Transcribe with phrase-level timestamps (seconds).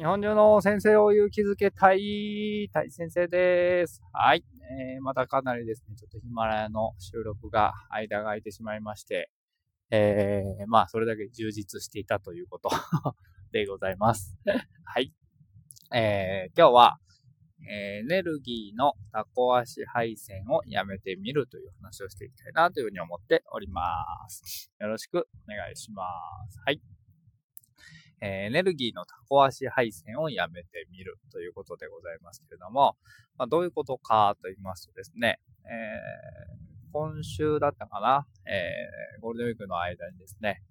[0.00, 4.00] 日本中の先生を勇気づけたい、たい先生です。
[4.14, 4.42] はい。
[4.96, 9.30] えー、またかなりですね、ちょっとヒマラヤの収録が間が空いてしまいまして、
[9.90, 12.70] えー、まあ、それだけ充実していたということ
[13.52, 14.38] でございます。
[14.84, 15.12] はい。
[15.92, 16.98] えー、今日は、
[17.68, 23.84] エネルギーのタコ足配線をやめてみるという話をしていきたいなというふうに思っておりま
[24.30, 24.72] す。
[24.80, 26.04] よろしくお願いしま
[26.48, 26.58] す。
[26.64, 26.80] はい。
[28.20, 32.96] えエネルギーのタコ足配線をやめてみるということでございますけれども、
[33.38, 40.62] まあ、どういうことかと言いますとですね、えー、今週だったかな、えー、ゴールデンウィークの間にですね、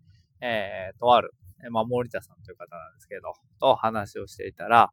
[0.42, 1.34] えー、とある、
[1.72, 4.92] まあ、森田さんという方なんですけど、と話をしていたら、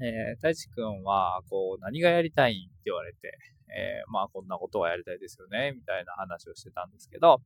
[0.00, 7.40] えー、太一くんは、こう、何がやりたいって言われて、えー、まあ、こんなことはやりたいですよね、みたいな話をしてたんですけど、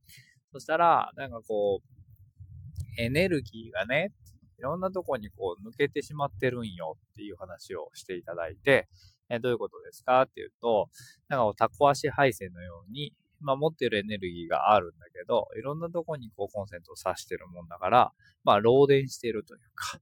[0.51, 4.11] そしたら、なんかこう、エネルギーがね、
[4.59, 8.87] いろんなとこにこう抜けてしまってるんよっていう話をしていただいて、
[9.29, 10.89] えどういうことですかっていうと、
[11.29, 18.11] なんかタコ足配線のように、まあ持ってるエネルギーがあるんだけど、いろんなとこにこうコンセントを挿してるもんだから、
[18.43, 19.99] まあ漏電してるというか、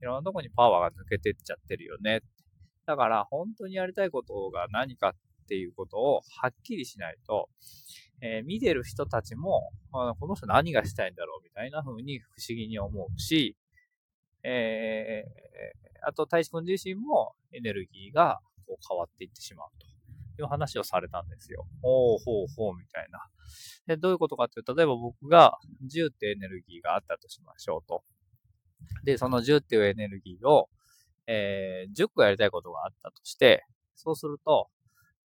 [0.00, 2.22] いろんなとこにパワーが抜けてっちゃってるよね。
[2.86, 5.12] だから本当にやりたいことが何かっ
[5.48, 7.48] ていうことをはっきりしないと、
[8.22, 13.56] えー、見てる人たちも、あこの人何がしたいんだろうみたいな風に不思議に思うし、
[14.42, 19.86] えー、あと、大志君自身もエネルギーがこう変わっていってしまうと
[20.42, 21.66] いう話をされたんですよ。
[21.82, 23.20] ほうほうほうみたいな。
[23.86, 28.02] で、どういうことかっていうと、例えば僕が10ってエネルギーがあったとしましょうと。
[29.04, 30.68] で、その10っていうエネルギーを、
[31.26, 34.68] えー、10個やりたいことがあったとして、そうすると、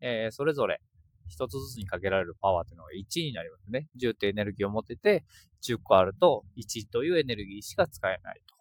[0.01, 0.81] えー、それぞれ
[1.29, 3.87] 一つずつにかけられるパワーっていうのが1になりますね。
[3.99, 5.23] 10ってエネルギーを持ってて、
[5.63, 8.54] 10個あると1というエネルギーしか使えないと。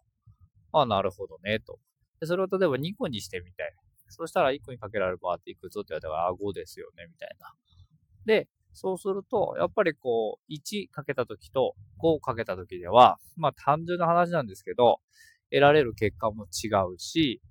[0.81, 1.79] あ、なるほどね、と。
[2.19, 3.73] で、それを例えば2個にしてみたい。
[4.09, 7.53] そしたら1個にかけられるバーっていくつって言われたら、あ、5ですよね、みたいな。
[8.25, 14.99] で、そうすると、やっぱりこう、1かけた時と5かけた時では、まあ単純な話なんですけど、
[15.49, 17.41] 得られる結果も違うし、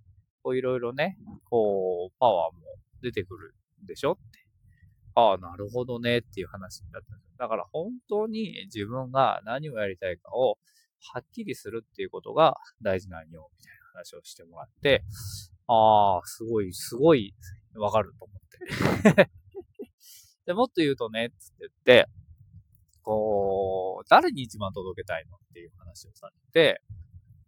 [0.42, 1.16] こういろいろね、
[1.48, 2.60] こう、パワーも
[3.02, 4.44] 出てくるんでしょって。
[5.14, 7.36] ああ、なるほどねっていう話になったんですよ。
[7.38, 10.58] だから本当に自分が何をやりたいかを
[11.12, 15.04] はっきりするっていうことが大事なんよ、みたいな話をしてもらって、
[15.66, 17.34] ああ、すごい、すごい、
[17.74, 19.30] わかると思って。
[20.46, 22.08] で、もっと言うとね、つって言って、
[23.02, 26.82] こう、誰に一番届けたいのっていう話をされて、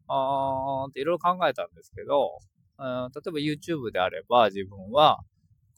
[0.09, 2.39] あーっていろいろ考えたんですけど、
[2.79, 5.21] うん、例えば YouTube であれば自分は、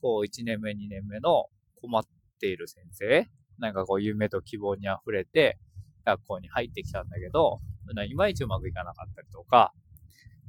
[0.01, 1.47] こう、1年目、2年目の
[1.81, 2.03] 困っ
[2.41, 3.29] ている先生、
[3.59, 5.59] なんかこう、夢と希望に溢れて、
[6.09, 7.61] 学校に入ってきたんだけど、
[8.09, 9.73] いまいちうまくいかなかったりとか、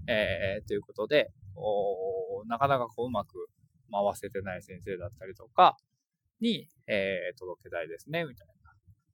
[0.07, 1.31] えー、ということで、
[2.47, 3.49] なかなかこううまく
[3.91, 5.77] 回せてない先生だったりとか
[6.39, 8.53] に、えー、届けたいですね、みたいな。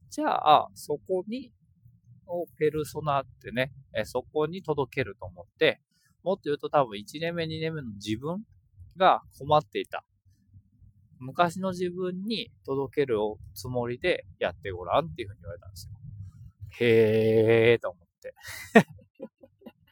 [0.10, 1.52] じゃあ、そこに、
[2.28, 5.80] をペルソナってね、えそこに届けると思って、
[6.24, 8.44] もっと言うと多分1年目、2年目の自分
[8.98, 10.04] が困っていた。
[11.20, 13.18] 昔の自分に届ける
[13.54, 16.05] つもりでやってごらんっていうふうに言われたんですよ。
[16.80, 18.34] へえーと思って。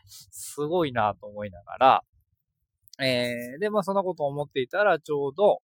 [0.09, 2.03] すごいなと思いながら、
[2.99, 5.61] えー、で、まあそんなことを思っていたら、ちょうど、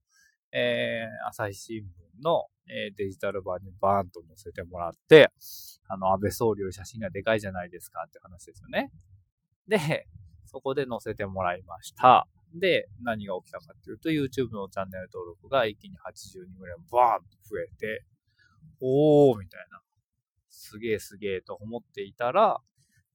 [0.52, 5.32] えー、朝日新聞の、えー、デジタル版にバーンと載せてもらって、
[5.88, 8.92] あの、安倍総理より写真がでかいじゃないですかって話ですよね。
[9.68, 10.08] で、
[10.46, 12.28] そこで載せてもらいました。
[12.56, 18.06] で、何が起きたかっていうと、YouTube のチャンネル登録が一気に80人ぐらいバーンと増えて、
[18.82, 19.82] おーみたいな。
[20.60, 22.60] すげえすげえと思っていたら、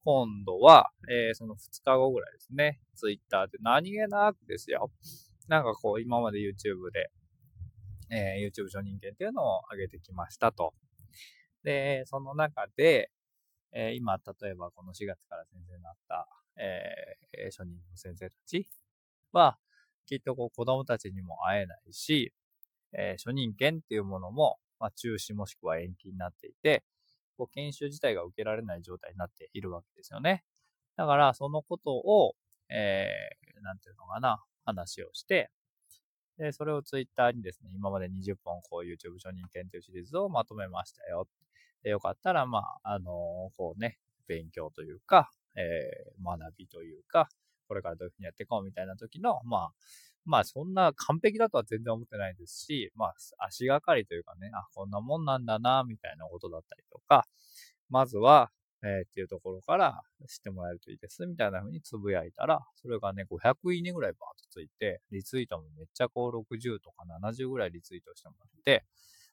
[0.03, 4.91] 今度は、えー、その2日後ぐらいですね、Twitter で何気なくですよ。
[5.47, 7.11] なんかこう、今まで YouTube で、
[8.09, 10.73] えー、YouTube 初任権っていうのを上げてきましたと。
[11.63, 13.11] で、その中で、
[13.71, 16.27] えー、今、例えばこの4月から先生になった、
[16.57, 18.67] えー、初任の先生たち
[19.33, 19.59] は、
[20.07, 22.33] きっとこう子供たちにも会えないし、
[22.91, 26.83] えー、初任権っていうものも、まあ、中止もしくは延期になっていて、
[27.37, 30.43] こう研修自体が受けられない状態になっているわけですよね。
[30.97, 32.35] だから、そのことを、
[32.69, 35.51] えー、なんていうのかな、話をして、
[36.37, 41.27] で、それをツイッターにですね、今まで20本こう YouTube 承認検定シリーズをまとめましたよ。
[41.83, 47.29] で、よかったら、まあ、あのー、こうね、勉強というか、えー、学びというか、
[47.67, 49.73] これからどういうふうにやっていこうみたいな時の、まあ、
[50.25, 57.25] まあそんな完璧だとは全然思ってないですし、まあ足がかりというかね、あ、こんなもんなんだな、みたいなことだったりとか、
[57.89, 58.51] まずは、
[58.83, 68.83] えー、っていうところから知ってもらえるといいです、みたいな風につぶやいたら、それがね、500いいねぐらいバーッとついて、リツイートもめっちゃこう60とか70ぐらいリツイートしてもらって、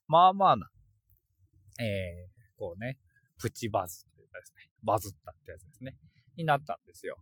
[0.07, 0.69] まあまあな、
[1.79, 2.97] えー、こうね、
[3.37, 5.97] プチバズというかですね、バズったってやつですね、
[6.37, 7.17] になったんですよ。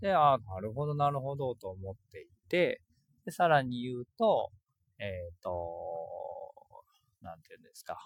[0.00, 2.80] で、ああ、なるほど、なるほど、と思っていて、
[3.24, 4.50] で、さらに言うと、
[4.98, 5.52] えっ、ー、と、
[7.22, 7.98] なんていうんですか。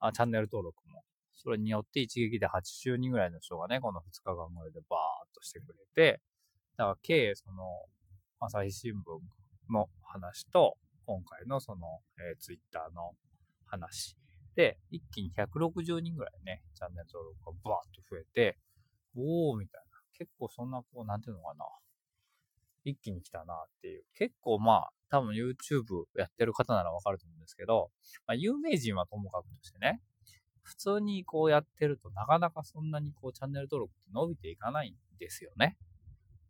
[0.00, 1.04] あ、チャンネル登録も。
[1.34, 6.20] それによって一撃で80人ぐらいの人がね、この2日間ぐらいでバーっとしてくれて、
[6.76, 7.64] だから計その、
[8.40, 8.94] 朝日新聞
[9.72, 10.76] の話と、
[11.06, 13.12] 今回のその、えー、ツイッターの
[13.64, 14.16] 話
[14.54, 18.58] で、一気に160人ぐらいね、チャンネル登録がバーっと増えて、
[19.16, 19.98] おーみたいな。
[20.18, 21.64] 結構そんな、こう、なんていうのかな。
[22.90, 24.04] 一気に来たなっていう。
[24.14, 27.90] 結構まあ、多分 YouTube やってる方ならわかると思うんですけど、
[28.26, 30.00] まあ、有名人はともかくとしてね、
[30.62, 35.76] 普通にこうやってるとなかなかそんなにこうチャンネル登録って伸びていかないんですよね。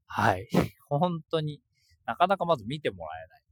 [0.07, 0.49] はい。
[0.89, 1.63] 本当に
[2.05, 3.43] なかなかまず見てもらえない。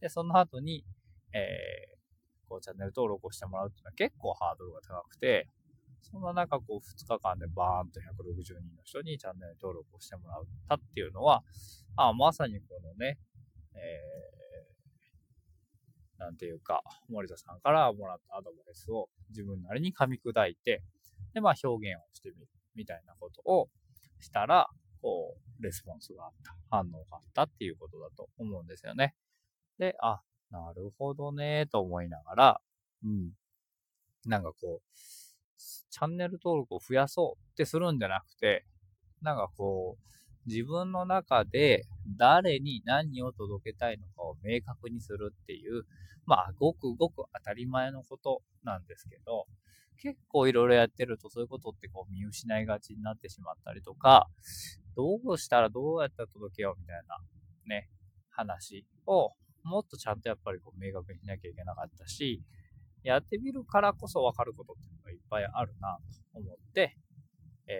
[0.00, 0.84] で、その後に、
[1.32, 5.48] えー、こうチャンネル登録をしてもらうっていうのは結構ハードルが高くて、
[6.10, 11.42] そんな中、こう、2日間でバーンと160人の人にチャンネル登録をしてもらったっていうのは、
[12.00, 13.18] あまさにこのね、
[13.74, 20.84] えー、なんていうか、森田さんからもらったアドバイスを自分なりに噛み砕いて、
[21.34, 23.68] で、まあ表現をしてみるみたいなことを
[24.20, 24.68] したら、
[25.02, 29.16] こう、レスポンスがあった、反応があったっていうことだと思うんですよね。
[29.78, 32.60] で、あ、なるほどね、と思いながら、
[33.04, 33.32] うん。
[34.24, 34.98] なんかこう、
[35.90, 38.64] チャンネル登録を増やそうってするんじゃなくて、
[39.20, 41.84] なんかこう、自分の中で
[42.16, 45.84] 誰に何を届けたいのかを明確にするっていう、
[46.26, 49.46] まあ、ごくごく当たり前のことなんですけど、
[50.00, 54.28] 結構いろいろやってるとそういうことってこう見失いがちになってしまったりとか、
[54.96, 57.18] どうしたらどうやったら届けようみたいな
[57.66, 57.88] ね、
[58.30, 59.32] 話を
[59.64, 62.42] もっとちゃんとやっぱりこう明確にしなきゃいけなかったし、
[63.02, 65.98] やってみるからこそわかることっていうのがいっぱいあるな
[66.32, 66.96] と思って、
[67.66, 67.72] え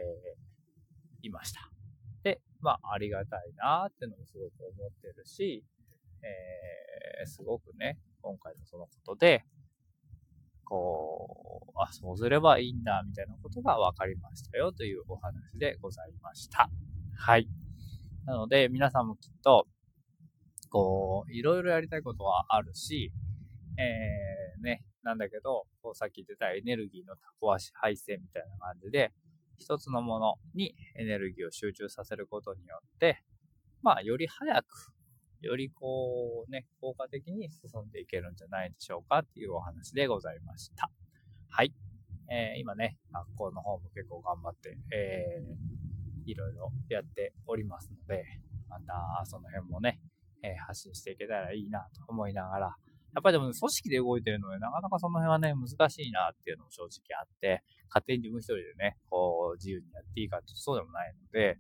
[1.23, 1.78] ー、いました。
[2.61, 5.65] まあ、ありがたいなってのもすごく思ってるし、
[6.23, 9.45] えー、すごくね、今回のそのことで、
[10.65, 16.69] こう、あ、そうすればいいんだ、みたいなことが分かりましたよというお話でございました。
[17.17, 17.49] はい。
[18.27, 19.67] なので、皆さんもきっと、
[20.69, 23.13] こう、いろいろやりたいことはあるし、
[23.79, 29.13] えー、ね、なんだけど、こうさっき言ってたエネルギーのタコ足配線みたいな感じで、
[29.59, 33.23] 一つのものにエネルギーを集中させることによって、
[33.83, 34.93] まあ、より早く、
[35.43, 40.91] よりこうね、効果的に進んでいけるんじゃないでしょうかっていうお話でございました。
[41.49, 41.73] はい。
[42.31, 48.25] えー、今ね、学校の方も結構頑張って、えー、いろいろやっておりますので、
[48.69, 49.99] またその辺もね、
[50.43, 52.77] えー、発信していけたらいいなと思いながら、
[53.15, 61.59] やっぱりでも、組織で動いてるので、なかなかその辺はね、難しいなっていうのも正直あって、勝手に自分一人でね、こう、自由にやっていいかってそうでもないので、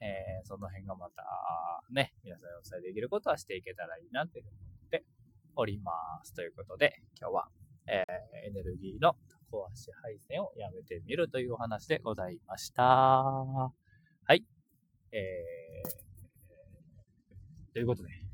[0.00, 1.24] えー、その辺がまた、
[1.90, 4.52] ね、皆さんにお伝えできることはしていけたらいいなって思っ
[4.90, 5.04] て
[5.56, 5.92] おりま
[6.22, 6.34] す。
[6.34, 7.48] ということで、今日は、
[7.86, 9.16] えー、エネルギーの
[9.50, 12.82] 壊し配線をやめてみるというお話でございました。
[12.82, 13.72] は
[14.34, 14.44] い。
[15.12, 18.25] えー、ということで、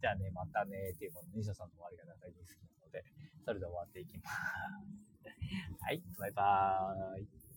[0.00, 3.04] じゃあね、またね、っていうこの西田さんの終わりが大好きなので、
[3.44, 4.36] それで終わっていきます。
[5.84, 7.49] はい、バイバーイ。